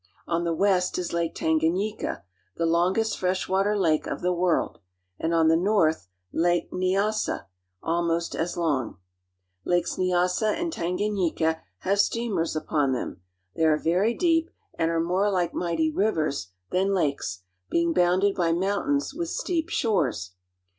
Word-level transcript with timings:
Four 0.25 0.33
hundred 0.33 0.33
and 0.33 0.45
fifty 0.57 0.61
miles 0.63 0.89
farther 0.89 1.03
south 1.03 1.21
is 1.21 1.33
Tanganyika, 1.37 2.23
the 2.57 2.65
longest 2.65 3.19
fresh 3.19 3.47
water 3.47 3.77
lake 3.77 4.07
of 4.07 4.21
the 4.21 4.33
world, 4.33 4.79
and 5.19 5.31
still 5.31 5.41
farther 5.47 5.91
south 5.91 5.97
is 6.01 6.41
Lake 6.41 6.71
Nyassa(ne 6.73 7.07
as'sa), 7.07 7.45
almost 7.83 8.35
as 8.35 8.57
long. 8.57 8.97
Lakes 9.63 9.97
Nyassa 9.99 10.57
and 10.59 10.73
Tanganyika 10.73 11.61
have 11.81 11.99
steamers 11.99 12.55
upon 12.55 12.93
them. 12.93 13.21
They 13.55 13.65
are 13.65 13.77
very 13.77 14.15
deep 14.15 14.49
and 14.73 14.89
are 14.89 14.99
more 14.99 15.29
like 15.29 15.53
mighty 15.53 15.91
rivers 15.91 16.47
than 16.71 16.95
lakes, 16.95 17.43
being 17.69 17.93
bounded 17.93 18.33
by 18.33 18.53
mountains, 18.53 19.13
with 19.13 19.29
steep 19.29 19.69
shores. 19.69 20.31